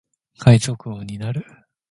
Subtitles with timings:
[0.39, 1.45] 海賊王になる